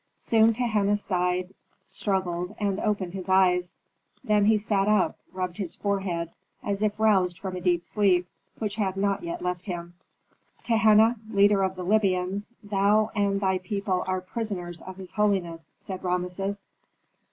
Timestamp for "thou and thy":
12.63-13.59